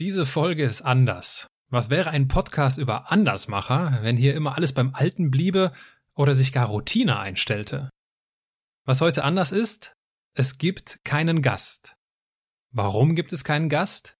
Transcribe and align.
Diese 0.00 0.26
Folge 0.26 0.64
ist 0.64 0.82
anders. 0.82 1.46
Was 1.70 1.88
wäre 1.88 2.10
ein 2.10 2.26
Podcast 2.26 2.78
über 2.78 3.12
Andersmacher, 3.12 4.00
wenn 4.02 4.16
hier 4.16 4.34
immer 4.34 4.56
alles 4.56 4.72
beim 4.72 4.92
Alten 4.92 5.30
bliebe 5.30 5.70
oder 6.16 6.34
sich 6.34 6.52
gar 6.52 6.66
Routine 6.66 7.20
einstellte? 7.20 7.90
Was 8.84 9.00
heute 9.00 9.22
anders 9.22 9.52
ist, 9.52 9.94
es 10.34 10.58
gibt 10.58 11.04
keinen 11.04 11.42
Gast. 11.42 11.94
Warum 12.72 13.14
gibt 13.14 13.32
es 13.32 13.44
keinen 13.44 13.68
Gast? 13.68 14.16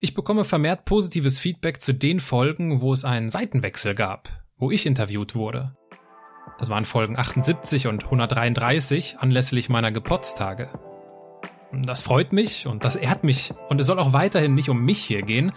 Ich 0.00 0.12
bekomme 0.12 0.44
vermehrt 0.44 0.84
positives 0.84 1.38
Feedback 1.38 1.80
zu 1.80 1.94
den 1.94 2.20
Folgen, 2.20 2.82
wo 2.82 2.92
es 2.92 3.06
einen 3.06 3.30
Seitenwechsel 3.30 3.94
gab, 3.94 4.44
wo 4.58 4.70
ich 4.70 4.84
interviewt 4.84 5.34
wurde. 5.34 5.74
Das 6.58 6.68
waren 6.68 6.84
Folgen 6.84 7.16
78 7.16 7.86
und 7.86 8.04
133 8.04 9.16
anlässlich 9.18 9.70
meiner 9.70 9.92
Geburtstage. 9.92 10.95
Das 11.72 12.02
freut 12.02 12.32
mich 12.32 12.66
und 12.66 12.84
das 12.84 12.96
ehrt 12.96 13.24
mich 13.24 13.52
und 13.68 13.80
es 13.80 13.86
soll 13.86 13.98
auch 13.98 14.12
weiterhin 14.12 14.54
nicht 14.54 14.68
um 14.70 14.84
mich 14.84 15.02
hier 15.02 15.22
gehen, 15.22 15.52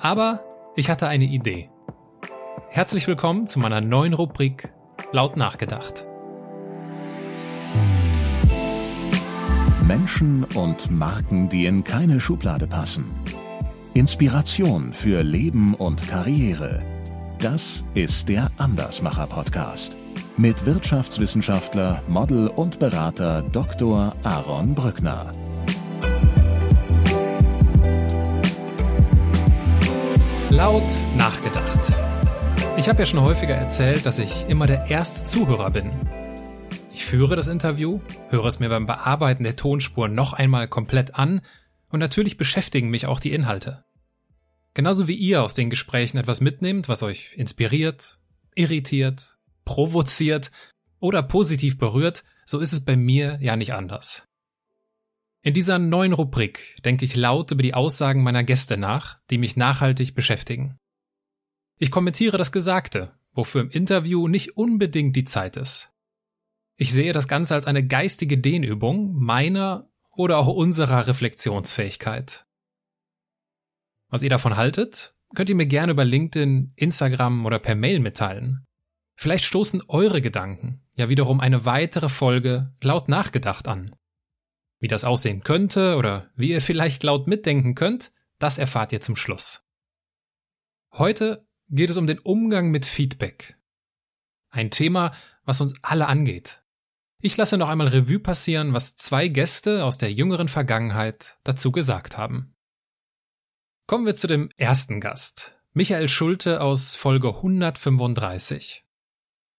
aber 0.00 0.44
ich 0.76 0.90
hatte 0.90 1.08
eine 1.08 1.24
Idee. 1.24 1.70
Herzlich 2.68 3.06
willkommen 3.06 3.46
zu 3.46 3.58
meiner 3.58 3.80
neuen 3.80 4.12
Rubrik 4.12 4.72
Laut 5.12 5.36
nachgedacht. 5.36 6.06
Menschen 9.86 10.44
und 10.54 10.90
Marken, 10.90 11.48
die 11.48 11.66
in 11.66 11.84
keine 11.84 12.20
Schublade 12.20 12.66
passen. 12.66 13.06
Inspiration 13.94 14.92
für 14.92 15.22
Leben 15.22 15.74
und 15.74 16.06
Karriere. 16.08 16.82
Das 17.38 17.84
ist 17.94 18.28
der 18.28 18.50
Andersmacher 18.58 19.26
Podcast 19.26 19.96
mit 20.36 20.66
Wirtschaftswissenschaftler, 20.66 22.02
Model 22.08 22.48
und 22.48 22.78
Berater 22.78 23.42
Dr. 23.42 24.14
Aaron 24.22 24.74
Brückner. 24.74 25.32
Laut 30.50 30.88
nachgedacht. 31.16 31.80
Ich 32.76 32.88
habe 32.88 32.98
ja 32.98 33.06
schon 33.06 33.20
häufiger 33.20 33.54
erzählt, 33.54 34.06
dass 34.06 34.18
ich 34.18 34.46
immer 34.48 34.66
der 34.66 34.90
erste 34.90 35.24
Zuhörer 35.24 35.70
bin. 35.70 35.90
Ich 36.92 37.04
führe 37.04 37.36
das 37.36 37.48
Interview, 37.48 38.00
höre 38.28 38.46
es 38.46 38.58
mir 38.58 38.68
beim 38.68 38.86
Bearbeiten 38.86 39.44
der 39.44 39.56
Tonspur 39.56 40.08
noch 40.08 40.32
einmal 40.32 40.68
komplett 40.68 41.14
an 41.14 41.40
und 41.90 42.00
natürlich 42.00 42.36
beschäftigen 42.36 42.88
mich 42.90 43.06
auch 43.06 43.20
die 43.20 43.32
Inhalte. 43.32 43.84
Genauso 44.74 45.08
wie 45.08 45.14
ihr 45.14 45.42
aus 45.42 45.54
den 45.54 45.70
Gesprächen 45.70 46.18
etwas 46.18 46.40
mitnehmt, 46.40 46.88
was 46.88 47.02
euch 47.02 47.32
inspiriert, 47.34 48.18
irritiert, 48.54 49.35
provoziert 49.66 50.50
oder 50.98 51.22
positiv 51.22 51.76
berührt, 51.76 52.24
so 52.46 52.58
ist 52.58 52.72
es 52.72 52.82
bei 52.82 52.96
mir 52.96 53.38
ja 53.42 53.56
nicht 53.56 53.74
anders. 53.74 54.24
In 55.42 55.52
dieser 55.52 55.78
neuen 55.78 56.14
Rubrik 56.14 56.80
denke 56.84 57.04
ich 57.04 57.14
laut 57.14 57.50
über 57.50 57.62
die 57.62 57.74
Aussagen 57.74 58.22
meiner 58.22 58.42
Gäste 58.42 58.78
nach, 58.78 59.20
die 59.30 59.38
mich 59.38 59.56
nachhaltig 59.56 60.14
beschäftigen. 60.14 60.78
Ich 61.78 61.90
kommentiere 61.90 62.38
das 62.38 62.50
Gesagte, 62.50 63.12
wofür 63.32 63.60
im 63.60 63.70
Interview 63.70 64.26
nicht 64.28 64.56
unbedingt 64.56 65.14
die 65.14 65.24
Zeit 65.24 65.56
ist. 65.56 65.92
Ich 66.78 66.92
sehe 66.92 67.12
das 67.12 67.28
Ganze 67.28 67.54
als 67.54 67.66
eine 67.66 67.86
geistige 67.86 68.38
Dehnübung 68.38 69.14
meiner 69.14 69.88
oder 70.16 70.38
auch 70.38 70.48
unserer 70.48 71.06
Reflexionsfähigkeit. 71.06 72.44
Was 74.08 74.22
ihr 74.22 74.30
davon 74.30 74.56
haltet, 74.56 75.14
könnt 75.34 75.48
ihr 75.48 75.54
mir 75.54 75.66
gerne 75.66 75.92
über 75.92 76.04
LinkedIn, 76.04 76.72
Instagram 76.76 77.44
oder 77.44 77.58
per 77.58 77.74
Mail 77.74 78.00
mitteilen. 78.00 78.64
Vielleicht 79.16 79.44
stoßen 79.44 79.82
eure 79.88 80.20
Gedanken 80.20 80.86
ja 80.94 81.08
wiederum 81.08 81.40
eine 81.40 81.64
weitere 81.64 82.08
Folge 82.08 82.74
laut 82.82 83.08
nachgedacht 83.08 83.68
an. 83.68 83.94
Wie 84.78 84.88
das 84.88 85.04
aussehen 85.04 85.42
könnte 85.42 85.96
oder 85.96 86.30
wie 86.36 86.50
ihr 86.50 86.60
vielleicht 86.60 87.02
laut 87.02 87.26
mitdenken 87.26 87.74
könnt, 87.74 88.12
das 88.38 88.58
erfahrt 88.58 88.92
ihr 88.92 89.00
zum 89.00 89.16
Schluss. 89.16 89.64
Heute 90.92 91.46
geht 91.68 91.90
es 91.90 91.96
um 91.96 92.06
den 92.06 92.18
Umgang 92.18 92.70
mit 92.70 92.84
Feedback. 92.84 93.56
Ein 94.50 94.70
Thema, 94.70 95.12
was 95.44 95.60
uns 95.60 95.74
alle 95.82 96.06
angeht. 96.06 96.62
Ich 97.20 97.36
lasse 97.36 97.56
noch 97.56 97.68
einmal 97.68 97.88
Revue 97.88 98.20
passieren, 98.20 98.72
was 98.72 98.96
zwei 98.96 99.28
Gäste 99.28 99.84
aus 99.84 99.98
der 99.98 100.12
jüngeren 100.12 100.48
Vergangenheit 100.48 101.38
dazu 101.44 101.72
gesagt 101.72 102.18
haben. 102.18 102.54
Kommen 103.86 104.06
wir 104.06 104.14
zu 104.14 104.26
dem 104.26 104.50
ersten 104.56 105.00
Gast, 105.00 105.56
Michael 105.72 106.08
Schulte 106.08 106.60
aus 106.60 106.96
Folge 106.96 107.28
135. 107.28 108.85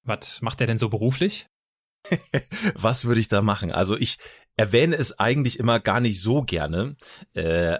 Was 0.08 0.42
macht 0.42 0.62
er 0.62 0.68
denn 0.68 0.78
so 0.78 0.90
beruflich? 0.90 1.48
Was 2.76 3.06
würde 3.06 3.20
ich 3.20 3.28
da 3.28 3.42
machen? 3.42 3.72
Also 3.72 3.98
ich 3.98 4.18
erwähne 4.56 4.96
es 4.96 5.20
eigentlich 5.20 5.60
immer 5.60 5.80
gar 5.80 6.00
nicht 6.00 6.22
so 6.22 6.42
gerne, 6.42 6.96
äh, 7.34 7.78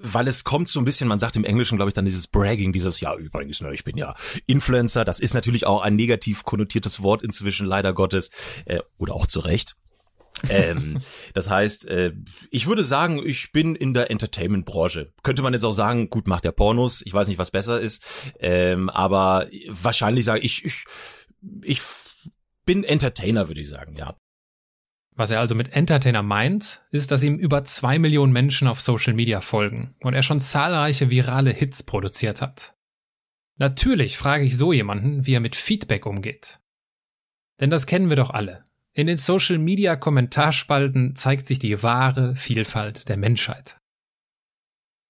weil 0.00 0.28
es 0.28 0.44
kommt 0.44 0.68
so 0.68 0.78
ein 0.78 0.84
bisschen, 0.84 1.08
man 1.08 1.18
sagt 1.18 1.34
im 1.34 1.44
Englischen, 1.44 1.76
glaube 1.76 1.90
ich, 1.90 1.94
dann 1.94 2.04
dieses 2.04 2.28
Bragging, 2.28 2.72
dieses, 2.72 3.00
ja, 3.00 3.16
übrigens, 3.16 3.60
ne, 3.60 3.74
ich 3.74 3.82
bin 3.82 3.96
ja 3.96 4.14
Influencer. 4.46 5.04
Das 5.04 5.18
ist 5.18 5.34
natürlich 5.34 5.66
auch 5.66 5.82
ein 5.82 5.96
negativ 5.96 6.44
konnotiertes 6.44 7.02
Wort 7.02 7.22
inzwischen, 7.22 7.66
leider 7.66 7.92
Gottes, 7.92 8.30
äh, 8.66 8.78
oder 8.98 9.14
auch 9.14 9.26
zu 9.26 9.40
Recht. 9.40 9.76
Ähm, 10.48 10.98
das 11.34 11.50
heißt, 11.50 11.86
äh, 11.88 12.12
ich 12.50 12.66
würde 12.66 12.84
sagen, 12.84 13.20
ich 13.24 13.52
bin 13.52 13.74
in 13.74 13.94
der 13.94 14.10
Entertainment-Branche. 14.10 15.12
Könnte 15.22 15.42
man 15.42 15.52
jetzt 15.52 15.64
auch 15.64 15.72
sagen, 15.72 16.10
gut, 16.10 16.26
macht 16.26 16.44
der 16.44 16.52
Pornos. 16.52 17.02
Ich 17.04 17.12
weiß 17.12 17.28
nicht, 17.28 17.38
was 17.38 17.50
besser 17.50 17.80
ist. 17.80 18.04
Ähm, 18.38 18.88
aber 18.88 19.46
wahrscheinlich 19.68 20.24
sage 20.24 20.40
ich, 20.40 20.64
ich, 20.64 20.84
ich 21.62 21.80
bin 22.64 22.84
Entertainer, 22.84 23.48
würde 23.48 23.60
ich 23.60 23.68
sagen, 23.68 23.96
ja. 23.96 24.14
Was 25.14 25.32
er 25.32 25.40
also 25.40 25.56
mit 25.56 25.72
Entertainer 25.72 26.22
meint, 26.22 26.82
ist, 26.92 27.10
dass 27.10 27.24
ihm 27.24 27.38
über 27.38 27.64
zwei 27.64 27.98
Millionen 27.98 28.32
Menschen 28.32 28.68
auf 28.68 28.80
Social 28.80 29.14
Media 29.14 29.40
folgen 29.40 29.96
und 30.00 30.14
er 30.14 30.22
schon 30.22 30.38
zahlreiche 30.38 31.10
virale 31.10 31.50
Hits 31.50 31.82
produziert 31.82 32.40
hat. 32.40 32.76
Natürlich 33.56 34.16
frage 34.16 34.44
ich 34.44 34.56
so 34.56 34.72
jemanden, 34.72 35.26
wie 35.26 35.34
er 35.34 35.40
mit 35.40 35.56
Feedback 35.56 36.06
umgeht. 36.06 36.60
Denn 37.58 37.70
das 37.70 37.86
kennen 37.86 38.08
wir 38.08 38.16
doch 38.16 38.30
alle. 38.30 38.67
In 38.94 39.06
den 39.06 39.16
Social 39.16 39.58
Media 39.58 39.96
Kommentarspalten 39.96 41.14
zeigt 41.14 41.46
sich 41.46 41.58
die 41.58 41.82
wahre 41.82 42.34
Vielfalt 42.36 43.08
der 43.08 43.16
Menschheit. 43.16 43.78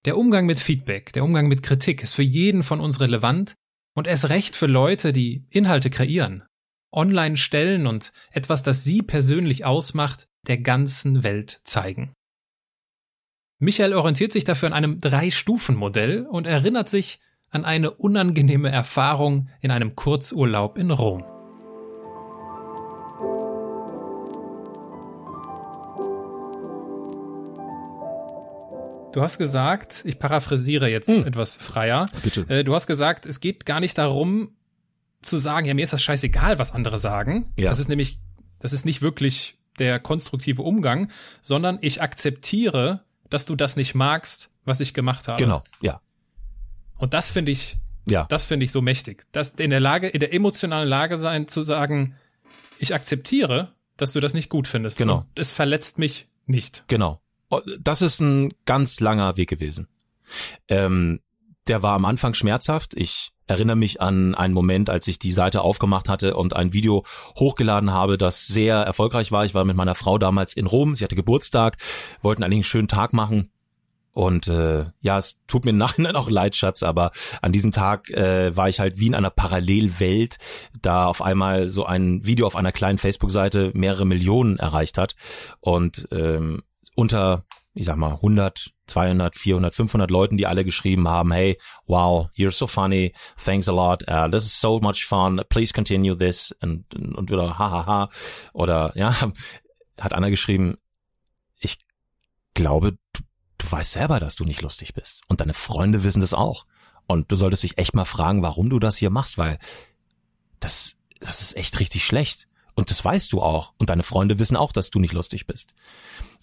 Der 0.05 0.16
Umgang 0.16 0.47
mit 0.47 0.61
Feedback, 0.61 1.12
der 1.12 1.25
Umgang 1.25 1.49
mit 1.49 1.62
Kritik 1.62 2.03
ist 2.03 2.15
für 2.15 2.22
jeden 2.22 2.62
von 2.62 2.81
uns 2.81 3.00
relevant 3.00 3.55
und 3.94 4.06
erst 4.06 4.28
recht 4.28 4.56
für 4.56 4.67
Leute, 4.67 5.12
die 5.12 5.47
Inhalte 5.50 5.91
kreieren, 5.91 6.44
online 6.93 7.37
stellen 7.37 7.87
und 7.87 8.12
etwas, 8.31 8.62
das 8.62 8.84
sie 8.84 9.03
persönlich 9.03 9.65
ausmacht, 9.65 10.28
der 10.47 10.59
ganzen 10.59 11.25
Welt 11.25 11.61
zeigen. 11.65 12.12
Michael 13.61 13.93
orientiert 13.93 14.33
sich 14.33 14.44
dafür 14.44 14.69
an 14.69 14.72
einem 14.72 15.00
Drei-Stufen-Modell 15.00 16.27
und 16.27 16.47
erinnert 16.47 16.88
sich 16.88 17.21
an 17.50 17.65
eine 17.65 17.91
unangenehme 17.91 18.71
Erfahrung 18.71 19.49
in 19.61 19.71
einem 19.71 19.97
Kurzurlaub 19.97 20.78
in 20.78 20.91
Rom. 20.91 21.38
Du 29.12 29.22
hast 29.22 29.38
gesagt, 29.38 30.02
ich 30.04 30.19
paraphrasiere 30.19 30.88
jetzt 30.88 31.08
hm. 31.08 31.26
etwas 31.26 31.56
freier. 31.56 32.08
Bitte. 32.22 32.46
Äh, 32.48 32.64
du 32.64 32.74
hast 32.74 32.86
gesagt, 32.86 33.24
es 33.26 33.41
geht 33.41 33.64
gar 33.64 33.80
nicht 33.80 33.96
darum, 33.96 34.50
zu 35.22 35.38
sagen, 35.38 35.66
ja, 35.66 35.74
mir 35.74 35.82
ist 35.82 35.92
das 35.92 36.02
scheißegal, 36.02 36.58
was 36.58 36.72
andere 36.72 36.98
sagen. 36.98 37.50
Ja. 37.58 37.70
Das 37.70 37.80
ist 37.80 37.88
nämlich, 37.88 38.20
das 38.58 38.72
ist 38.72 38.84
nicht 38.84 39.02
wirklich 39.02 39.58
der 39.78 39.98
konstruktive 39.98 40.62
Umgang, 40.62 41.10
sondern 41.41 41.78
ich 41.80 42.02
akzeptiere, 42.02 43.02
dass 43.30 43.46
du 43.46 43.56
das 43.56 43.76
nicht 43.76 43.94
magst, 43.94 44.50
was 44.64 44.80
ich 44.80 44.94
gemacht 44.94 45.28
habe. 45.28 45.42
Genau, 45.42 45.62
ja. 45.80 46.00
Und 46.96 47.14
das 47.14 47.30
finde 47.30 47.52
ich, 47.52 47.78
ja. 48.08 48.26
das 48.28 48.44
finde 48.44 48.64
ich 48.64 48.72
so 48.72 48.82
mächtig. 48.82 49.25
Das 49.32 49.50
in 49.52 49.70
der 49.70 49.80
Lage, 49.80 50.08
in 50.08 50.20
der 50.20 50.34
emotionalen 50.34 50.88
Lage 50.88 51.19
sein, 51.19 51.48
zu 51.48 51.62
sagen, 51.62 52.14
ich 52.78 52.94
akzeptiere, 52.94 53.72
dass 53.96 54.12
du 54.12 54.20
das 54.20 54.34
nicht 54.34 54.50
gut 54.50 54.69
findest. 54.69 54.98
Genau. 54.98 55.25
Es 55.34 55.52
verletzt 55.52 55.98
mich 55.98 56.28
nicht. 56.46 56.84
Genau. 56.88 57.20
Oh, 57.50 57.60
das 57.81 58.03
ist 58.03 58.20
ein 58.20 58.53
ganz 58.66 59.00
langer 59.00 59.36
Weg 59.36 59.48
gewesen. 59.48 59.88
Ähm, 60.69 61.20
der 61.67 61.82
war 61.82 61.94
am 61.94 62.05
Anfang 62.05 62.34
schmerzhaft. 62.34 62.94
Ich 62.94 63.32
erinnere 63.46 63.76
mich 63.76 64.00
an 64.00 64.34
einen 64.34 64.55
Moment, 64.55 64.90
als 64.90 65.08
ich 65.08 65.19
die 65.19 65.32
Seite 65.32 65.62
aufgemacht 65.62 66.08
hatte 66.08 66.37
und 66.37 66.55
ein 66.55 66.73
Video 66.73 67.05
hochgeladen 67.37 67.90
habe, 67.90 68.19
das 68.19 68.46
sehr 68.46 68.76
erfolgreich 68.76 69.32
war. 69.32 69.44
Ich 69.44 69.55
war 69.55 69.64
mit 69.64 69.76
meiner 69.76 69.94
Frau 69.94 70.19
damals 70.19 70.55
in 70.55 70.67
Rom, 70.67 70.94
sie 70.94 71.05
hatte 71.05 71.17
Geburtstag, 71.17 71.78
wollten 72.20 72.44
einen 72.44 72.62
schönen 72.62 72.88
Tag 72.88 73.12
machen. 73.12 73.50
Und 74.12 74.49
äh, 74.49 74.87
ja, 75.00 75.17
es 75.17 75.44
tut 75.46 75.64
mir 75.64 75.70
im 75.70 75.78
Nachhinein 75.78 76.17
auch 76.17 76.28
leid, 76.28 76.56
Schatz, 76.56 76.82
aber 76.82 77.12
an 77.40 77.52
diesem 77.52 77.73
Tag 77.73 78.11
äh, 78.11 78.55
war 78.56 78.69
ich 78.69 78.81
halt 78.81 78.99
wie 78.99 79.06
in 79.06 79.14
einer 79.14 79.31
Parallelwelt, 79.31 80.38
da 80.82 81.06
auf 81.06 81.23
einmal 81.23 81.70
so 81.70 81.87
ein 81.87 82.26
Video 82.26 82.46
auf 82.46 82.56
einer 82.56 82.73
kleinen 82.73 82.99
Facebook-Seite 82.99 83.70
mehrere 83.75 84.05
Millionen 84.05 84.58
erreicht 84.58 84.99
hat. 84.99 85.14
Und 85.61 86.08
ähm, 86.11 86.64
unter, 86.99 87.45
ich 87.75 87.87
sag 87.87 87.97
mal, 87.97 88.15
100, 88.15 88.73
200, 88.89 89.37
400, 89.37 89.73
500 89.73 90.11
Leuten, 90.11 90.37
die 90.37 90.49
alle 90.49 90.65
geschrieben 90.65 91.06
haben, 91.06 91.31
hey, 91.31 91.56
wow, 91.87 92.29
you're 92.37 92.50
so 92.50 92.67
funny, 92.67 93.12
thanks 93.43 93.69
a 93.69 93.73
lot, 93.73 94.03
uh, 94.11 94.29
this 94.29 94.45
is 94.45 94.61
so 94.61 94.81
much 94.81 95.06
fun, 95.06 95.41
please 95.49 95.73
continue 95.73 96.17
this 96.17 96.50
und, 96.61 96.93
und 96.97 97.31
wieder 97.31 97.56
hahaha 97.56 98.11
oder 98.53 98.93
ja, 98.97 99.15
hat 100.00 100.12
Anna 100.12 100.29
geschrieben, 100.29 100.77
ich 101.61 101.79
glaube, 102.55 102.99
du, 103.12 103.23
du 103.59 103.71
weißt 103.71 103.93
selber, 103.93 104.19
dass 104.19 104.35
du 104.35 104.45
nicht 104.45 104.62
lustig 104.62 104.93
bist. 104.93 105.21
Und 105.29 105.41
deine 105.41 105.55
Freunde 105.55 106.03
wissen 106.03 106.21
das 106.21 106.35
auch. 106.35 106.67
Und 107.06 107.31
du 107.31 107.37
solltest 107.37 107.62
dich 107.62 107.79
echt 107.79 107.95
mal 107.95 108.06
fragen, 108.06 108.43
warum 108.43 108.71
du 108.71 108.81
das 108.81 108.97
hier 108.97 109.11
machst, 109.11 109.39
weil 109.39 109.59
das, 110.59 110.97
das 111.21 111.43
ist 111.43 111.56
echt 111.56 111.79
richtig 111.79 112.05
schlecht. 112.05 112.49
Und 112.75 112.91
das 112.91 113.05
weißt 113.05 113.33
du 113.33 113.41
auch. 113.41 113.73
Und 113.79 113.91
deine 113.91 114.03
Freunde 114.03 114.41
wissen 114.41 114.56
auch, 114.56 114.73
dass 114.73 114.91
du 114.91 114.99
nicht 114.99 115.12
lustig 115.12 115.47
bist. 115.47 115.73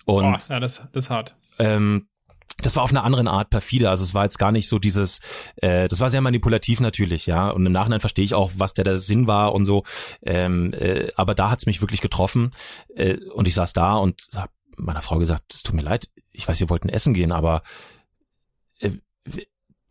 Und, 0.05 0.23
Boah, 0.23 0.39
ja, 0.49 0.59
das, 0.59 0.87
das 0.91 1.05
ist 1.05 1.09
hart. 1.09 1.35
Ähm, 1.59 2.07
das 2.61 2.75
war 2.75 2.83
auf 2.83 2.89
eine 2.89 3.03
andere 3.03 3.29
Art 3.29 3.49
perfide. 3.49 3.89
Also 3.89 4.03
es 4.03 4.13
war 4.13 4.23
jetzt 4.23 4.39
gar 4.39 4.51
nicht 4.51 4.69
so 4.69 4.79
dieses, 4.79 5.19
äh, 5.57 5.87
das 5.87 5.99
war 5.99 6.09
sehr 6.09 6.21
manipulativ 6.21 6.79
natürlich, 6.79 7.25
ja. 7.25 7.49
Und 7.49 7.65
im 7.65 7.71
Nachhinein 7.71 7.99
verstehe 7.99 8.23
ich 8.23 8.33
auch, 8.33 8.51
was 8.57 8.73
der, 8.73 8.85
der 8.85 8.97
Sinn 8.97 9.27
war 9.27 9.53
und 9.53 9.65
so. 9.65 9.83
Ähm, 10.21 10.73
äh, 10.73 11.11
aber 11.15 11.35
da 11.35 11.51
hat's 11.51 11.65
mich 11.65 11.81
wirklich 11.81 12.01
getroffen. 12.01 12.51
Äh, 12.95 13.17
und 13.33 13.47
ich 13.47 13.55
saß 13.55 13.73
da 13.73 13.95
und 13.95 14.27
habe 14.33 14.51
meiner 14.77 15.01
Frau 15.01 15.17
gesagt, 15.17 15.53
es 15.53 15.63
tut 15.63 15.75
mir 15.75 15.81
leid, 15.81 16.09
ich 16.31 16.47
weiß, 16.47 16.59
wir 16.59 16.69
wollten 16.69 16.89
essen 16.89 17.13
gehen, 17.13 17.31
aber 17.31 17.61
äh, 18.79 18.91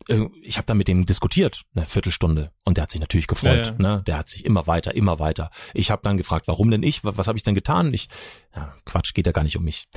ich 0.07 0.57
habe 0.57 0.65
da 0.65 0.75
mit 0.75 0.87
dem 0.87 1.05
diskutiert, 1.05 1.63
eine 1.75 1.85
Viertelstunde, 1.85 2.51
und 2.63 2.77
der 2.77 2.83
hat 2.83 2.91
sich 2.91 3.01
natürlich 3.01 3.27
gefreut. 3.27 3.67
Ja, 3.67 3.73
ja. 3.73 3.75
Ne? 3.77 4.03
Der 4.05 4.17
hat 4.19 4.29
sich 4.29 4.45
immer 4.45 4.67
weiter, 4.67 4.95
immer 4.95 5.19
weiter. 5.19 5.49
Ich 5.73 5.89
habe 5.89 6.01
dann 6.03 6.17
gefragt, 6.17 6.47
warum 6.47 6.69
denn 6.69 6.83
ich? 6.83 7.03
Was, 7.03 7.17
was 7.17 7.27
habe 7.27 7.37
ich 7.37 7.43
denn 7.43 7.55
getan? 7.55 7.93
Ich, 7.93 8.07
ja, 8.55 8.73
Quatsch, 8.85 9.13
geht 9.13 9.25
ja 9.25 9.31
gar 9.31 9.43
nicht 9.43 9.57
um 9.57 9.63
mich. 9.63 9.87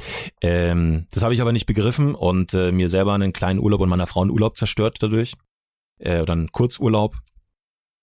Ähm, 0.41 1.07
das 1.11 1.23
habe 1.23 1.35
ich 1.35 1.41
aber 1.41 1.53
nicht 1.53 1.67
begriffen 1.67 2.15
und 2.15 2.55
äh, 2.55 2.73
mir 2.73 2.89
selber 2.89 3.15
einen 3.15 3.33
kleinen 3.33 3.59
Urlaub 3.59 3.81
und 3.81 3.89
meiner 3.91 4.07
Frau 4.07 4.23
einen 4.23 4.31
Urlaub 4.31 4.57
zerstört 4.57 4.97
dadurch. 5.01 5.35
Äh, 5.99 6.21
oder 6.21 6.33
einen 6.33 6.53
Kurzurlaub. 6.53 7.17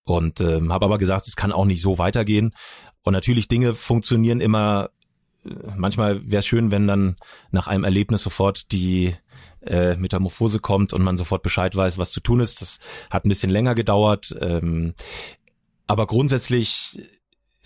Und 0.04 0.40
ähm, 0.40 0.72
habe 0.72 0.84
aber 0.84 0.98
gesagt, 0.98 1.26
es 1.26 1.34
kann 1.34 1.50
auch 1.50 1.64
nicht 1.64 1.82
so 1.82 1.98
weitergehen. 1.98 2.54
Und 3.02 3.12
natürlich 3.12 3.48
Dinge 3.48 3.74
funktionieren 3.74 4.40
immer 4.40 4.90
äh, 5.44 5.50
manchmal 5.76 6.22
wäre 6.30 6.38
es 6.38 6.46
schön, 6.46 6.70
wenn 6.70 6.86
dann 6.86 7.16
nach 7.50 7.66
einem 7.66 7.84
Erlebnis 7.84 8.22
sofort 8.22 8.70
die 8.70 9.16
äh, 9.66 9.96
Metamorphose 9.96 10.60
kommt 10.60 10.92
und 10.92 11.02
man 11.02 11.16
sofort 11.16 11.42
Bescheid 11.42 11.74
weiß, 11.74 11.98
was 11.98 12.12
zu 12.12 12.20
tun 12.20 12.40
ist. 12.40 12.60
Das 12.60 12.78
hat 13.10 13.24
ein 13.24 13.28
bisschen 13.28 13.50
länger 13.50 13.74
gedauert. 13.74 14.34
Ähm, 14.40 14.94
aber 15.86 16.06
grundsätzlich 16.06 16.98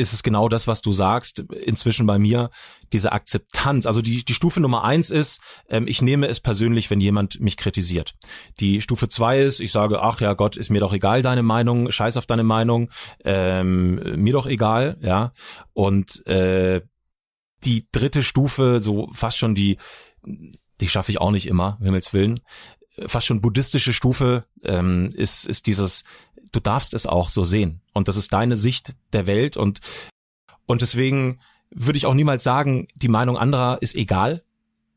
ist 0.00 0.14
es 0.14 0.22
genau 0.22 0.48
das, 0.48 0.66
was 0.66 0.80
du 0.80 0.92
sagst, 0.92 1.40
inzwischen 1.40 2.06
bei 2.06 2.18
mir, 2.18 2.50
diese 2.92 3.12
Akzeptanz. 3.12 3.86
Also 3.86 4.00
die, 4.00 4.24
die 4.24 4.34
Stufe 4.34 4.60
Nummer 4.60 4.82
eins 4.82 5.10
ist, 5.10 5.42
ähm, 5.68 5.86
ich 5.86 6.00
nehme 6.00 6.26
es 6.26 6.40
persönlich, 6.40 6.90
wenn 6.90 7.00
jemand 7.00 7.38
mich 7.40 7.58
kritisiert. 7.58 8.14
Die 8.60 8.80
Stufe 8.80 9.08
zwei 9.08 9.40
ist, 9.40 9.60
ich 9.60 9.72
sage, 9.72 10.00
ach 10.02 10.20
ja 10.20 10.32
Gott, 10.32 10.56
ist 10.56 10.70
mir 10.70 10.80
doch 10.80 10.94
egal 10.94 11.20
deine 11.20 11.42
Meinung, 11.42 11.90
scheiß 11.90 12.16
auf 12.16 12.26
deine 12.26 12.44
Meinung, 12.44 12.90
ähm, 13.24 13.96
mir 14.16 14.32
doch 14.32 14.46
egal, 14.46 14.96
ja. 15.02 15.32
Und 15.74 16.26
äh, 16.26 16.80
die 17.64 17.86
dritte 17.92 18.22
Stufe, 18.22 18.80
so 18.80 19.10
fast 19.12 19.36
schon 19.36 19.54
die, 19.54 19.76
die 20.80 20.88
schaffe 20.88 21.12
ich 21.12 21.20
auch 21.20 21.30
nicht 21.30 21.46
immer, 21.46 21.78
Himmels 21.80 22.12
Willen. 22.12 22.40
Fast 23.06 23.26
schon 23.26 23.40
buddhistische 23.40 23.92
Stufe 23.92 24.44
ähm, 24.64 25.10
ist, 25.14 25.46
ist 25.46 25.66
dieses, 25.66 26.04
du 26.52 26.60
darfst 26.60 26.94
es 26.94 27.06
auch 27.06 27.30
so 27.30 27.44
sehen. 27.44 27.80
Und 27.92 28.08
das 28.08 28.16
ist 28.16 28.32
deine 28.32 28.56
Sicht 28.56 28.94
der 29.12 29.26
Welt 29.26 29.56
und, 29.56 29.80
und 30.66 30.82
deswegen 30.82 31.40
würde 31.70 31.96
ich 31.96 32.06
auch 32.06 32.14
niemals 32.14 32.42
sagen, 32.42 32.88
die 32.96 33.08
Meinung 33.08 33.36
anderer 33.36 33.78
ist 33.80 33.94
egal, 33.94 34.42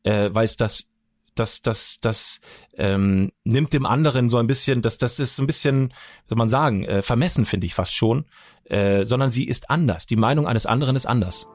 äh, 0.02 0.30
weil 0.32 0.44
es 0.44 0.56
das 0.56 0.86
das, 1.34 1.62
das, 1.62 1.98
das 2.00 2.40
ähm, 2.76 3.32
nimmt 3.42 3.72
dem 3.72 3.86
anderen 3.86 4.28
so 4.28 4.38
ein 4.38 4.46
bisschen, 4.46 4.82
das, 4.82 4.98
das 4.98 5.18
ist 5.18 5.38
ein 5.38 5.46
bisschen, 5.46 5.92
soll 6.28 6.38
man 6.38 6.48
sagen, 6.48 6.84
äh, 6.84 7.02
vermessen, 7.02 7.44
finde 7.44 7.66
ich 7.66 7.74
fast 7.74 7.94
schon, 7.94 8.26
äh, 8.64 9.04
sondern 9.04 9.32
sie 9.32 9.46
ist 9.46 9.70
anders. 9.70 10.06
Die 10.06 10.16
Meinung 10.16 10.46
eines 10.46 10.66
anderen 10.66 10.96
ist 10.96 11.06
anders. 11.06 11.48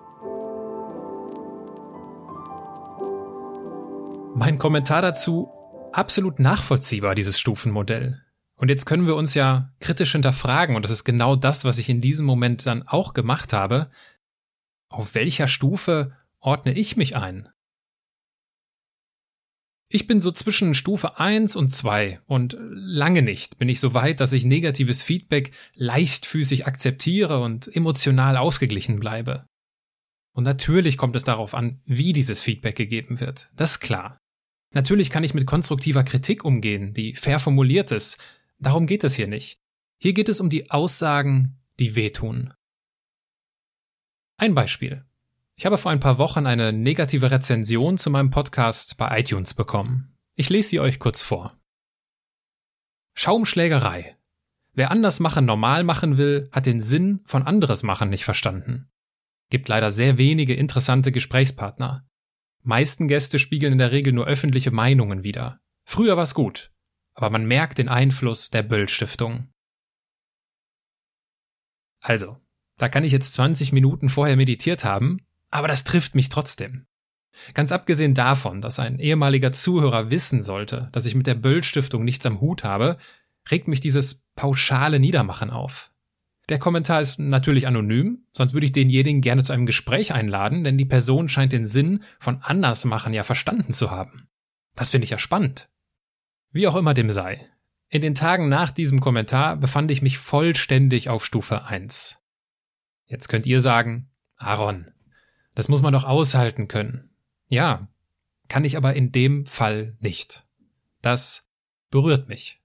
Mein 4.39 4.57
Kommentar 4.57 5.01
dazu, 5.01 5.51
absolut 5.91 6.39
nachvollziehbar, 6.39 7.13
dieses 7.13 7.37
Stufenmodell. 7.37 8.23
Und 8.55 8.69
jetzt 8.69 8.85
können 8.85 9.05
wir 9.05 9.17
uns 9.17 9.33
ja 9.33 9.73
kritisch 9.81 10.13
hinterfragen, 10.13 10.77
und 10.77 10.83
das 10.83 10.91
ist 10.91 11.03
genau 11.03 11.35
das, 11.35 11.65
was 11.65 11.77
ich 11.77 11.89
in 11.89 11.99
diesem 11.99 12.25
Moment 12.25 12.65
dann 12.65 12.87
auch 12.87 13.13
gemacht 13.13 13.51
habe. 13.51 13.91
Auf 14.87 15.13
welcher 15.13 15.47
Stufe 15.47 16.15
ordne 16.39 16.71
ich 16.71 16.95
mich 16.95 17.17
ein? 17.17 17.49
Ich 19.91 20.07
bin 20.07 20.21
so 20.21 20.31
zwischen 20.31 20.73
Stufe 20.73 21.19
1 21.19 21.57
und 21.57 21.67
2 21.67 22.21
und 22.25 22.55
lange 22.61 23.21
nicht 23.21 23.57
bin 23.57 23.67
ich 23.67 23.81
so 23.81 23.93
weit, 23.93 24.21
dass 24.21 24.31
ich 24.31 24.45
negatives 24.45 25.03
Feedback 25.03 25.51
leichtfüßig 25.73 26.65
akzeptiere 26.65 27.41
und 27.41 27.67
emotional 27.75 28.37
ausgeglichen 28.37 29.01
bleibe. 29.01 29.47
Und 30.33 30.45
natürlich 30.45 30.97
kommt 30.97 31.17
es 31.17 31.25
darauf 31.25 31.53
an, 31.55 31.81
wie 31.83 32.13
dieses 32.13 32.41
Feedback 32.41 32.77
gegeben 32.77 33.19
wird. 33.19 33.49
Das 33.57 33.71
ist 33.71 33.79
klar. 33.81 34.17
Natürlich 34.71 35.09
kann 35.09 35.23
ich 35.23 35.33
mit 35.33 35.47
konstruktiver 35.47 36.03
Kritik 36.03 36.45
umgehen, 36.45 36.93
die 36.93 37.15
fair 37.15 37.39
formuliert 37.39 37.91
ist. 37.91 38.19
Darum 38.59 38.85
geht 38.85 39.03
es 39.03 39.15
hier 39.15 39.27
nicht. 39.27 39.59
Hier 39.99 40.13
geht 40.13 40.29
es 40.29 40.39
um 40.39 40.49
die 40.49 40.69
Aussagen, 40.69 41.59
die 41.79 41.95
wehtun. 41.95 42.53
Ein 44.37 44.53
Beispiel. 44.53 45.05
Ich 45.55 45.65
habe 45.65 45.77
vor 45.77 45.91
ein 45.91 45.99
paar 45.99 46.17
Wochen 46.17 46.45
eine 46.45 46.71
negative 46.71 47.31
Rezension 47.31 47.97
zu 47.97 48.09
meinem 48.09 48.29
Podcast 48.29 48.97
bei 48.97 49.19
iTunes 49.19 49.53
bekommen. 49.53 50.15
Ich 50.35 50.49
lese 50.49 50.69
sie 50.69 50.79
euch 50.79 50.99
kurz 50.99 51.21
vor. 51.21 51.59
Schaumschlägerei. 53.15 54.15
Wer 54.73 54.91
anders 54.91 55.19
machen 55.19 55.43
normal 55.43 55.83
machen 55.83 56.17
will, 56.17 56.47
hat 56.53 56.65
den 56.65 56.79
Sinn 56.79 57.19
von 57.25 57.43
anderes 57.43 57.83
machen 57.83 58.09
nicht 58.09 58.23
verstanden. 58.23 58.89
Gibt 59.49 59.67
leider 59.67 59.91
sehr 59.91 60.17
wenige 60.17 60.53
interessante 60.53 61.11
Gesprächspartner. 61.11 62.08
Meisten 62.63 63.07
Gäste 63.07 63.39
spiegeln 63.39 63.73
in 63.73 63.79
der 63.79 63.91
Regel 63.91 64.13
nur 64.13 64.27
öffentliche 64.27 64.71
Meinungen 64.71 65.23
wider. 65.23 65.59
Früher 65.85 66.17
war's 66.17 66.33
gut, 66.33 66.71
aber 67.13 67.29
man 67.29 67.45
merkt 67.45 67.77
den 67.77 67.89
Einfluss 67.89 68.49
der 68.49 68.63
Böll-Stiftung. 68.63 69.49
Also, 72.01 72.37
da 72.77 72.89
kann 72.89 73.03
ich 73.03 73.11
jetzt 73.11 73.33
20 73.33 73.73
Minuten 73.73 74.09
vorher 74.09 74.37
meditiert 74.37 74.83
haben, 74.83 75.25
aber 75.49 75.67
das 75.67 75.83
trifft 75.83 76.15
mich 76.15 76.29
trotzdem. 76.29 76.85
Ganz 77.53 77.71
abgesehen 77.71 78.13
davon, 78.13 78.61
dass 78.61 78.79
ein 78.79 78.99
ehemaliger 78.99 79.51
Zuhörer 79.51 80.09
wissen 80.09 80.41
sollte, 80.41 80.89
dass 80.91 81.05
ich 81.05 81.15
mit 81.15 81.27
der 81.27 81.35
Böll-Stiftung 81.35 82.03
nichts 82.03 82.25
am 82.25 82.41
Hut 82.41 82.63
habe, 82.63 82.97
regt 83.49 83.67
mich 83.67 83.79
dieses 83.79 84.25
pauschale 84.35 84.99
Niedermachen 84.99 85.49
auf. 85.49 85.91
Der 86.49 86.57
Kommentar 86.57 86.99
ist 86.99 87.19
natürlich 87.19 87.67
anonym, 87.67 88.25
sonst 88.31 88.53
würde 88.53 88.65
ich 88.65 88.71
denjenigen 88.71 89.21
gerne 89.21 89.43
zu 89.43 89.53
einem 89.53 89.67
Gespräch 89.67 90.13
einladen, 90.13 90.63
denn 90.63 90.79
die 90.79 90.85
Person 90.85 91.29
scheint 91.29 91.53
den 91.53 91.67
Sinn 91.67 92.03
von 92.17 92.41
Andersmachen 92.41 93.13
ja 93.13 93.21
verstanden 93.21 93.71
zu 93.71 93.91
haben. 93.91 94.27
Das 94.75 94.89
finde 94.89 95.05
ich 95.05 95.11
ja 95.11 95.19
spannend. 95.19 95.69
Wie 96.51 96.67
auch 96.67 96.75
immer 96.75 96.95
dem 96.95 97.11
sei. 97.11 97.47
In 97.89 98.01
den 98.01 98.15
Tagen 98.15 98.49
nach 98.49 98.71
diesem 98.71 98.99
Kommentar 98.99 99.57
befand 99.57 99.91
ich 99.91 100.01
mich 100.01 100.17
vollständig 100.17 101.09
auf 101.09 101.23
Stufe 101.23 101.65
1. 101.65 102.19
Jetzt 103.05 103.27
könnt 103.27 103.45
ihr 103.45 103.61
sagen, 103.61 104.09
Aaron, 104.35 104.91
das 105.53 105.67
muss 105.67 105.83
man 105.83 105.93
doch 105.93 106.03
aushalten 106.03 106.67
können. 106.67 107.11
Ja, 107.47 107.87
kann 108.47 108.65
ich 108.65 108.75
aber 108.75 108.95
in 108.95 109.11
dem 109.11 109.45
Fall 109.45 109.95
nicht. 109.99 110.45
Das 111.01 111.47
berührt 111.91 112.27
mich. 112.27 112.59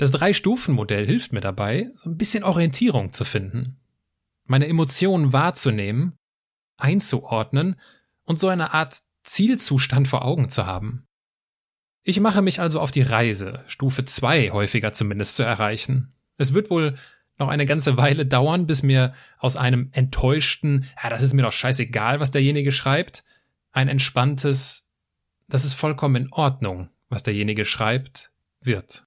Das 0.00 0.12
Drei-Stufen-Modell 0.12 1.04
hilft 1.04 1.34
mir 1.34 1.42
dabei, 1.42 1.90
so 1.96 2.08
ein 2.08 2.16
bisschen 2.16 2.42
Orientierung 2.42 3.12
zu 3.12 3.26
finden, 3.26 3.76
meine 4.46 4.66
Emotionen 4.66 5.34
wahrzunehmen, 5.34 6.16
einzuordnen 6.78 7.78
und 8.24 8.38
so 8.38 8.48
eine 8.48 8.72
Art 8.72 8.98
Zielzustand 9.24 10.08
vor 10.08 10.24
Augen 10.24 10.48
zu 10.48 10.64
haben. 10.64 11.06
Ich 12.02 12.18
mache 12.18 12.40
mich 12.40 12.60
also 12.60 12.80
auf 12.80 12.92
die 12.92 13.02
Reise, 13.02 13.62
Stufe 13.66 14.06
2 14.06 14.52
häufiger 14.52 14.94
zumindest 14.94 15.36
zu 15.36 15.42
erreichen. 15.42 16.14
Es 16.38 16.54
wird 16.54 16.70
wohl 16.70 16.96
noch 17.36 17.48
eine 17.48 17.66
ganze 17.66 17.98
Weile 17.98 18.24
dauern, 18.24 18.66
bis 18.66 18.82
mir 18.82 19.12
aus 19.36 19.56
einem 19.56 19.90
enttäuschten, 19.92 20.86
ja, 21.02 21.10
das 21.10 21.22
ist 21.22 21.34
mir 21.34 21.42
doch 21.42 21.52
scheißegal, 21.52 22.20
was 22.20 22.30
derjenige 22.30 22.72
schreibt, 22.72 23.22
ein 23.70 23.88
entspanntes, 23.88 24.88
das 25.46 25.66
ist 25.66 25.74
vollkommen 25.74 26.16
in 26.16 26.32
Ordnung, 26.32 26.88
was 27.10 27.22
derjenige 27.22 27.66
schreibt, 27.66 28.32
wird 28.62 29.04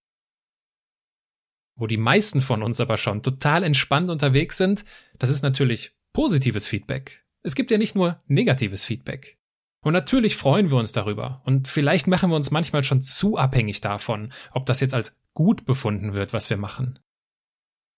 wo 1.75 1.87
die 1.87 1.97
meisten 1.97 2.41
von 2.41 2.63
uns 2.63 2.79
aber 2.79 2.97
schon 2.97 3.23
total 3.23 3.63
entspannt 3.63 4.09
unterwegs 4.09 4.57
sind, 4.57 4.85
das 5.19 5.29
ist 5.29 5.43
natürlich 5.43 5.95
positives 6.13 6.67
Feedback. 6.67 7.25
Es 7.41 7.55
gibt 7.55 7.71
ja 7.71 7.77
nicht 7.77 7.95
nur 7.95 8.21
negatives 8.27 8.85
Feedback. 8.85 9.37
Und 9.81 9.93
natürlich 9.93 10.37
freuen 10.37 10.69
wir 10.69 10.77
uns 10.77 10.93
darüber. 10.93 11.41
Und 11.45 11.67
vielleicht 11.67 12.07
machen 12.07 12.29
wir 12.29 12.37
uns 12.37 12.51
manchmal 12.51 12.83
schon 12.83 13.01
zu 13.01 13.37
abhängig 13.37 13.81
davon, 13.81 14.31
ob 14.51 14.65
das 14.65 14.79
jetzt 14.79 14.93
als 14.93 15.19
gut 15.33 15.65
befunden 15.65 16.13
wird, 16.13 16.31
was 16.31 16.49
wir 16.49 16.57
machen. 16.57 16.99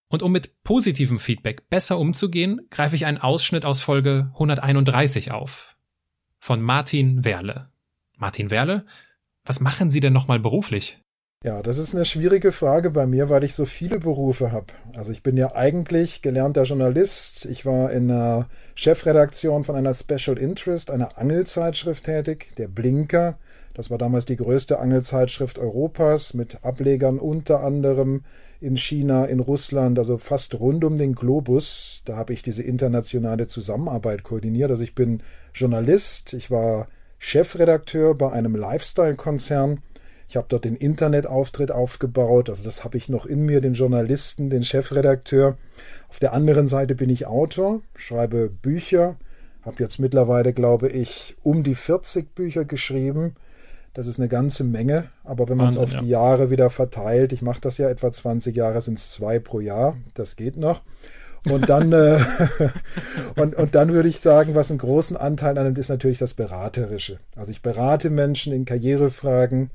Und 0.08 0.24
um 0.24 0.32
mit 0.32 0.64
positivem 0.64 1.20
Feedback 1.20 1.70
besser 1.70 2.00
umzugehen, 2.00 2.62
greife 2.72 2.96
ich 2.96 3.06
einen 3.06 3.18
Ausschnitt 3.18 3.66
aus 3.66 3.82
Folge 3.82 4.32
131 4.34 5.32
auf. 5.32 5.78
Von 6.40 6.62
Martin 6.62 7.24
Werle. 7.24 7.70
Martin 8.18 8.50
Werle? 8.50 8.86
Was 9.44 9.60
machen 9.60 9.90
Sie 9.90 10.00
denn 10.00 10.14
nochmal 10.14 10.40
beruflich? 10.40 11.00
Ja, 11.44 11.62
das 11.62 11.78
ist 11.78 11.94
eine 11.94 12.06
schwierige 12.06 12.52
Frage 12.52 12.90
bei 12.90 13.06
mir, 13.06 13.30
weil 13.30 13.44
ich 13.44 13.54
so 13.54 13.66
viele 13.66 14.00
Berufe 14.00 14.52
habe. 14.52 14.66
Also 14.96 15.12
ich 15.12 15.22
bin 15.22 15.38
ja 15.38 15.54
eigentlich 15.56 16.24
gelernter 16.24 16.64
Journalist. 16.64 17.46
Ich 17.46 17.68
war 17.68 17.92
in 17.92 18.08
der 18.08 18.48
Chefredaktion 18.74 19.64
von 19.64 19.76
einer 19.76 19.94
Special 19.94 20.40
Interest, 20.40 20.90
einer 20.90 21.20
Angelzeitschrift 21.20 22.06
tätig, 22.06 22.56
der 22.58 22.68
Blinker. 22.68 23.38
Das 23.76 23.92
war 23.92 24.00
damals 24.00 24.26
die 24.26 24.38
größte 24.38 24.80
Angelzeitschrift 24.80 25.60
Europas 25.60 26.34
mit 26.34 26.64
Ablegern 26.64 27.20
unter 27.20 27.64
anderem 27.64 28.24
in 28.60 28.76
China, 28.78 29.26
in 29.26 29.40
Russland, 29.40 30.00
also 30.00 30.18
fast 30.18 30.60
rund 30.60 30.84
um 30.84 30.98
den 30.98 31.14
Globus. 31.14 32.02
Da 32.06 32.16
habe 32.16 32.34
ich 32.34 32.42
diese 32.42 32.64
internationale 32.64 33.46
Zusammenarbeit 33.46 34.24
koordiniert. 34.24 34.72
Also 34.72 34.82
ich 34.82 34.96
bin 34.96 35.22
Journalist, 35.54 36.34
ich 36.34 36.50
war 36.50 36.88
Chefredakteur 37.20 38.16
bei 38.16 38.32
einem 38.32 38.56
Lifestyle-Konzern. 38.56 39.82
Ich 40.28 40.38
habe 40.38 40.48
dort 40.50 40.66
den 40.66 40.76
Internetauftritt 40.76 41.72
aufgebaut, 41.72 42.50
also 42.50 42.64
das 42.64 42.84
habe 42.84 42.98
ich 42.98 43.10
noch 43.10 43.26
in 43.26 43.46
mir, 43.46 43.62
den 43.62 43.74
Journalisten, 43.74 44.50
den 44.50 44.64
Chefredakteur. 44.64 45.56
Auf 46.10 46.20
der 46.20 46.34
anderen 46.34 46.68
Seite 46.68 46.96
bin 46.96 47.10
ich 47.10 47.28
Autor, 47.28 47.82
schreibe 47.96 48.50
Bücher, 48.50 49.18
habe 49.62 49.78
jetzt 49.80 50.00
mittlerweile, 50.00 50.54
glaube 50.54 50.90
ich, 50.90 51.36
um 51.44 51.64
die 51.64 51.76
40 51.76 52.34
Bücher 52.34 52.66
geschrieben 52.66 53.36
das 53.96 54.08
ist 54.08 54.20
eine 54.20 54.28
ganze 54.28 54.66
Menge, 54.66 55.06
aber 55.24 55.48
wenn 55.48 55.56
man 55.56 55.70
es 55.70 55.78
auf 55.78 55.94
ja. 55.94 56.02
die 56.02 56.10
Jahre 56.10 56.50
wieder 56.50 56.70
verteilt, 56.70 57.32
ich 57.32 57.42
mache 57.42 57.62
das 57.62 57.78
ja 57.78 57.90
etwa 57.90 58.12
20 58.12 58.54
Jahre, 58.54 58.82
sind 58.82 58.98
es 58.98 59.14
zwei 59.14 59.40
pro 59.40 59.62
Jahr, 59.62 59.96
das 60.16 60.36
geht 60.36 60.58
noch. 60.58 60.82
Und 61.50 61.70
dann, 61.70 61.94
äh, 61.94 62.20
und, 63.38 63.56
und 63.56 63.74
dann 63.74 63.94
würde 63.94 64.10
ich 64.10 64.20
sagen, 64.20 64.54
was 64.54 64.70
einen 64.70 64.80
großen 64.80 65.16
Anteil 65.16 65.58
annimmt, 65.58 65.78
ist 65.78 65.88
natürlich 65.88 66.18
das 66.18 66.34
Beraterische. 66.34 67.20
Also 67.38 67.52
ich 67.52 67.62
berate 67.62 68.10
Menschen 68.10 68.52
in 68.52 68.66
Karrierefragen, 68.66 69.70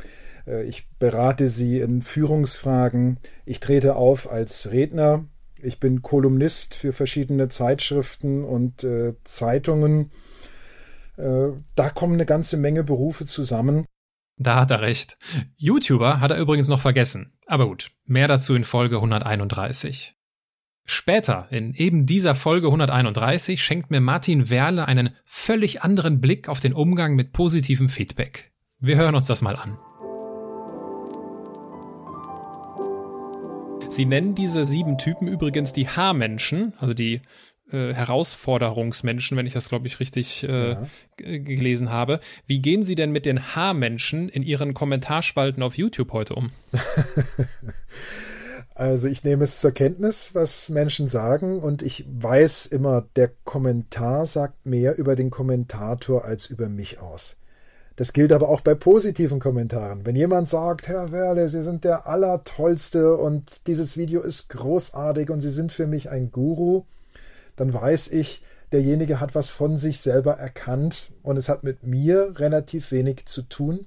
ich 0.63 0.89
berate 0.99 1.49
sie 1.49 1.81
in 1.81 2.03
Führungsfragen, 2.03 3.19
ich 3.45 3.61
trete 3.61 3.97
auf 3.97 4.31
als 4.31 4.71
Redner, 4.71 5.27
ich 5.63 5.81
bin 5.81 6.03
Kolumnist 6.03 6.75
für 6.75 6.93
verschiedene 6.93 7.49
Zeitschriften 7.49 8.45
und 8.45 8.85
äh, 8.85 9.15
Zeitungen. 9.25 10.11
Äh, 11.17 11.49
da 11.75 11.91
kommen 11.91 12.15
eine 12.15 12.27
ganze 12.27 12.57
Menge 12.57 12.85
Berufe 12.85 13.27
zusammen. 13.27 13.85
Da 14.39 14.57
hat 14.57 14.71
er 14.71 14.81
recht. 14.81 15.19
YouTuber 15.57 16.21
hat 16.21 16.31
er 16.31 16.39
übrigens 16.39 16.69
noch 16.69 16.81
vergessen. 16.81 17.35
Aber 17.47 17.67
gut, 17.67 17.91
mehr 18.07 18.27
dazu 18.27 18.55
in 18.55 18.65
Folge 18.65 18.97
131. 18.97 20.15
Später, 20.87 21.47
in 21.51 21.75
eben 21.75 22.07
dieser 22.07 22.35
Folge 22.35 22.69
131, 22.69 23.63
schenkt 23.63 23.91
mir 23.91 24.01
Martin 24.01 24.49
Werle 24.49 24.89
einen 24.89 25.15
völlig 25.25 25.83
anderen 25.83 26.21
Blick 26.21 26.49
auf 26.49 26.59
den 26.59 26.73
Umgang 26.73 27.15
mit 27.15 27.33
positivem 27.33 27.89
Feedback. 27.91 28.53
Wir 28.79 28.97
hören 28.97 29.15
uns 29.15 29.27
das 29.27 29.43
mal 29.43 29.57
an. 29.57 29.79
Sie 33.91 34.05
nennen 34.07 34.37
diese 34.37 34.65
sieben 34.65 34.99
Typen 34.99 35.27
übrigens 35.27 35.73
die 35.73 35.89
Haarmenschen, 35.89 36.75
also 36.79 36.95
die 36.95 37.21
äh, 37.73 37.93
Herausforderungsmenschen, 37.93 39.37
wenn 39.37 39.47
ich 39.47 39.53
das, 39.53 39.69
glaube 39.69 39.89
ich, 39.89 39.99
richtig 39.99 40.45
äh, 40.45 40.73
ja. 40.73 40.87
gelesen 41.17 41.91
habe. 41.91 42.21
Wie 42.47 42.61
gehen 42.61 42.85
Sie 42.85 42.95
denn 42.95 43.11
mit 43.11 43.27
den 43.27 43.55
Haarmenschen 43.55 44.29
in 44.29 44.43
Ihren 44.43 44.75
Kommentarspalten 44.75 45.63
auf 45.63 45.77
YouTube 45.77 46.13
heute 46.13 46.35
um? 46.35 46.51
Also 48.73 49.09
ich 49.09 49.25
nehme 49.25 49.45
es 49.45 49.61
zur 49.61 49.73
Kenntnis, 49.73 50.35
was 50.35 50.71
Menschen 50.71 51.07
sagen 51.07 51.61
und 51.61 51.83
ich 51.83 52.07
weiß 52.09 52.65
immer, 52.65 53.07
der 53.15 53.31
Kommentar 53.45 54.25
sagt 54.25 54.65
mehr 54.65 54.97
über 54.97 55.17
den 55.17 55.29
Kommentator 55.29 56.25
als 56.25 56.47
über 56.47 56.71
mich 56.71 56.99
aus. 56.99 57.37
Das 58.01 58.15
gilt 58.15 58.33
aber 58.33 58.49
auch 58.49 58.63
bei 58.63 58.75
positiven 58.75 59.41
Kommentaren. 59.41 60.07
Wenn 60.07 60.17
jemand 60.17 60.49
sagt, 60.49 60.89
Herr 60.89 61.13
Werle, 61.13 61.51
Sie 61.51 61.63
sind 61.63 61.85
der 61.85 62.07
Allertollste 62.07 63.15
und 63.15 63.67
dieses 63.67 63.99
Video 63.99 64.23
ist 64.23 64.49
großartig 64.49 65.29
und 65.29 65.43
Sie 65.43 65.51
sind 65.51 65.71
für 65.71 65.87
mich 65.87 66.09
ein 66.09 66.31
Guru, 66.31 66.85
dann 67.57 67.75
weiß 67.75 68.09
ich, 68.09 68.43
derjenige 68.73 69.21
hat 69.21 69.35
was 69.35 69.51
von 69.51 69.77
sich 69.77 70.01
selber 70.01 70.33
erkannt 70.33 71.11
und 71.23 71.37
es 71.37 71.51
hat 71.51 71.63
mit 71.63 71.87
mir 71.87 72.37
relativ 72.37 72.91
wenig 72.91 73.27
zu 73.27 73.43
tun. 73.43 73.87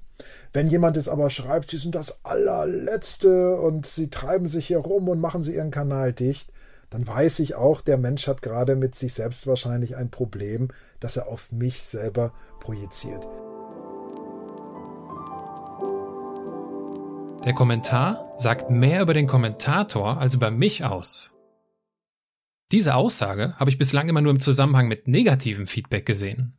Wenn 0.52 0.68
jemand 0.68 0.96
es 0.96 1.08
aber 1.08 1.28
schreibt, 1.28 1.70
sie 1.70 1.78
sind 1.78 1.96
das 1.96 2.24
allerletzte 2.24 3.56
und 3.56 3.84
sie 3.84 4.10
treiben 4.10 4.46
sich 4.46 4.68
hier 4.68 4.78
rum 4.78 5.08
und 5.08 5.20
machen 5.20 5.42
sie 5.42 5.56
ihren 5.56 5.72
Kanal 5.72 6.12
dicht, 6.12 6.52
dann 6.88 7.04
weiß 7.04 7.40
ich 7.40 7.56
auch, 7.56 7.80
der 7.80 7.98
Mensch 7.98 8.28
hat 8.28 8.42
gerade 8.42 8.76
mit 8.76 8.94
sich 8.94 9.12
selbst 9.12 9.48
wahrscheinlich 9.48 9.96
ein 9.96 10.12
Problem, 10.12 10.68
das 11.00 11.16
er 11.16 11.26
auf 11.26 11.50
mich 11.50 11.82
selber 11.82 12.32
projiziert. 12.60 13.26
Der 17.44 17.52
Kommentar 17.52 18.32
sagt 18.38 18.70
mehr 18.70 19.02
über 19.02 19.12
den 19.12 19.26
Kommentator 19.26 20.18
als 20.18 20.34
über 20.34 20.50
mich 20.50 20.82
aus. 20.82 21.34
Diese 22.72 22.94
Aussage 22.94 23.54
habe 23.58 23.68
ich 23.68 23.76
bislang 23.76 24.08
immer 24.08 24.22
nur 24.22 24.32
im 24.32 24.40
Zusammenhang 24.40 24.88
mit 24.88 25.08
negativem 25.08 25.66
Feedback 25.66 26.06
gesehen. 26.06 26.56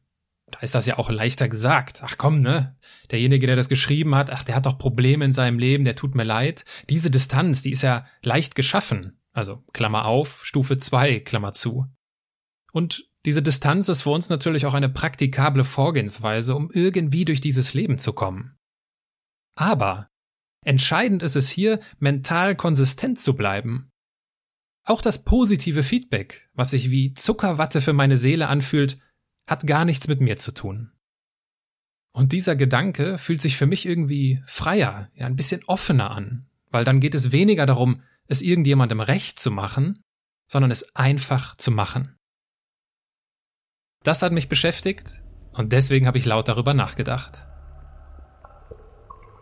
Da 0.52 0.60
ist 0.60 0.76
das 0.76 0.86
ja 0.86 1.00
auch 1.00 1.10
leichter 1.10 1.50
gesagt. 1.50 2.04
Ach 2.06 2.20
komm, 2.20 2.40
ne? 2.40 2.78
Derjenige, 3.10 3.48
der 3.48 3.56
das 3.56 3.68
geschrieben 3.68 4.14
hat, 4.14 4.30
ach, 4.30 4.44
der 4.44 4.54
hat 4.54 4.68
doch 4.68 4.78
Probleme 4.78 5.26
in 5.26 5.34
seinem 5.34 5.58
Leben, 5.58 5.86
der 5.86 5.96
tut 5.96 6.14
mir 6.14 6.24
leid. 6.24 6.66
Diese 6.88 7.10
Distanz, 7.10 7.64
die 7.64 7.72
ist 7.72 7.82
ja 7.82 8.06
leicht 8.22 8.54
geschaffen. 8.54 9.20
Also, 9.34 9.64
Klammer 9.74 10.06
auf, 10.06 10.46
Stufe 10.46 10.78
2, 10.78 11.22
Klammer 11.22 11.54
zu. 11.54 11.88
Und 12.72 13.10
diese 13.26 13.42
Distanz 13.42 13.90
ist 13.90 14.04
für 14.04 14.12
uns 14.12 14.30
natürlich 14.30 14.68
auch 14.68 14.76
eine 14.76 14.90
praktikable 14.90 15.64
Vorgehensweise, 15.64 16.56
um 16.56 16.70
irgendwie 16.72 17.26
durch 17.26 17.42
dieses 17.42 17.74
Leben 17.74 17.98
zu 17.98 18.14
kommen. 18.14 18.56
Aber 19.56 20.10
entscheidend 20.66 21.24
ist 21.24 21.38
es 21.38 21.50
hier, 21.50 21.80
mental 22.00 22.56
konsistent 22.56 23.20
zu 23.20 23.36
bleiben 23.36 23.90
auch 24.86 25.02
das 25.02 25.24
positive 25.24 25.84
Feedback, 25.84 26.48
was 26.54 26.70
sich 26.70 26.92
wie 26.92 27.14
Zuckerwatte 27.14 27.82
für 27.82 27.94
meine 27.94 28.18
Seele 28.18 28.48
anfühlt, 28.48 29.00
hat 29.48 29.68
gar 29.68 29.84
nichts 29.84 30.08
mit 30.08 30.22
mir 30.22 30.38
zu 30.38 30.54
tun. 30.54 30.92
Und 32.14 32.32
dieser 32.32 32.56
Gedanke 32.56 33.18
fühlt 33.18 33.42
sich 33.42 33.58
für 33.58 33.66
mich 33.66 33.86
irgendwie 33.86 34.42
freier, 34.46 35.10
ja, 35.16 35.26
ein 35.26 35.36
bisschen 35.36 35.64
offener 35.66 36.12
an, 36.12 36.46
weil 36.70 36.86
dann 36.86 37.00
geht 37.00 37.16
es 37.16 37.32
weniger 37.32 37.66
darum, 37.66 38.04
es 38.28 38.42
irgendjemandem 38.42 39.02
recht 39.02 39.40
zu 39.40 39.52
machen, 39.52 40.02
sondern 40.50 40.72
es 40.72 40.96
einfach 40.96 41.58
zu 41.58 41.72
machen. 41.72 42.16
Das 44.04 44.22
hat 44.22 44.32
mich 44.32 44.50
beschäftigt 44.50 45.22
und 45.52 45.74
deswegen 45.74 46.06
habe 46.06 46.20
ich 46.20 46.26
laut 46.26 46.48
darüber 46.48 46.76
nachgedacht. 46.76 47.48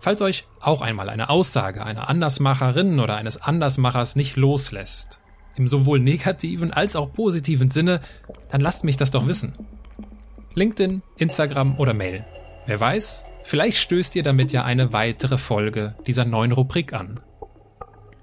Falls 0.04 0.22
euch 0.22 0.46
auch 0.60 0.82
einmal 0.82 1.10
eine 1.10 1.30
Aussage 1.30 1.86
einer 1.86 2.10
Andersmacherin 2.10 3.00
oder 3.00 3.16
eines 3.16 3.42
Andersmachers 3.42 4.18
nicht 4.18 4.36
loslässt 4.36 5.22
im 5.56 5.66
sowohl 5.66 6.02
negativen 6.02 6.74
als 6.74 6.98
auch 6.98 7.14
positiven 7.14 7.70
Sinne, 7.70 8.02
dann 8.52 8.60
lasst 8.60 8.84
mich 8.84 8.98
das 8.98 9.12
doch 9.12 9.28
wissen. 9.28 9.54
LinkedIn, 10.56 11.04
Instagram 11.16 11.80
oder 11.80 11.94
Mail. 11.94 12.26
Wer 12.66 12.82
weiß, 12.82 13.28
vielleicht 13.46 13.78
stößt 13.78 14.18
ihr 14.18 14.24
damit 14.24 14.52
ja 14.52 14.66
eine 14.66 14.92
weitere 14.92 15.38
Folge 15.38 15.96
dieser 16.06 16.26
neuen 16.26 16.52
Rubrik 16.52 16.92
an. 16.92 17.22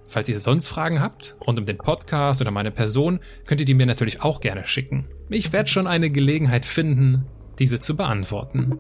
Falls 0.06 0.28
ihr 0.28 0.38
sonst 0.38 0.68
Fragen 0.68 1.00
habt, 1.00 1.34
rund 1.46 1.58
um 1.58 1.64
den 1.64 1.78
Podcast 1.78 2.42
oder 2.42 2.50
meine 2.50 2.72
Person, 2.72 3.20
könnt 3.46 3.60
ihr 3.60 3.66
die 3.66 3.72
mir 3.72 3.87
natürlich 3.87 4.20
auch 4.20 4.42
gerne 4.42 4.66
schicken. 4.66 5.08
Ich 5.30 5.54
werde 5.54 5.70
schon 5.70 5.87
eine 5.87 6.10
Gelegenheit 6.10 6.66
finden, 6.66 7.25
diese 7.58 7.80
zu 7.80 7.96
beantworten. 7.96 8.78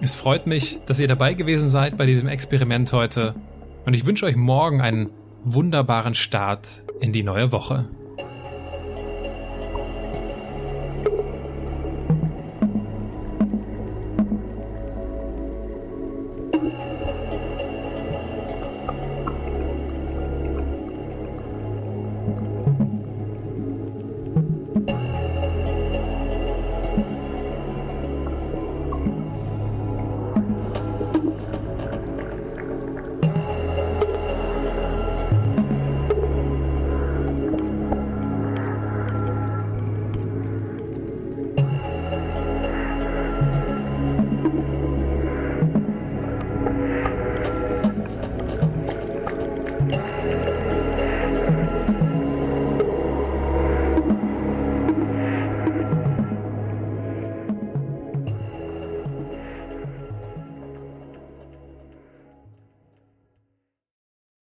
Es 0.00 0.14
freut 0.14 0.46
mich, 0.46 0.78
dass 0.86 1.00
ihr 1.00 1.08
dabei 1.08 1.34
gewesen 1.34 1.68
seid 1.68 1.98
bei 1.98 2.06
diesem 2.06 2.28
Experiment 2.28 2.92
heute 2.92 3.34
und 3.84 3.94
ich 3.94 4.06
wünsche 4.06 4.26
euch 4.26 4.36
morgen 4.36 4.80
einen 4.80 5.10
wunderbaren 5.42 6.14
Start 6.14 6.84
in 7.00 7.12
die 7.12 7.24
neue 7.24 7.50
Woche. 7.50 7.88